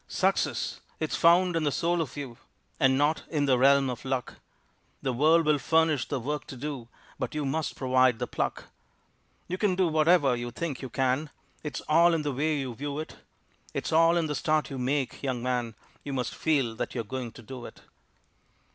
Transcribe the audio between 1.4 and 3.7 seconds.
in the soul of you, And not in the